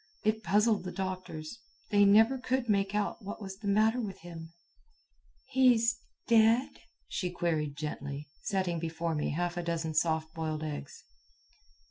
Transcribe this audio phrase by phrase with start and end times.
[0.23, 1.59] It puzzled the doctors.
[1.91, 4.51] They never could make out what was the matter with him."
[5.49, 5.95] "He is
[6.27, 6.69] dead?"
[7.07, 11.03] she queried gently, setting before me half a dozen soft boiled eggs.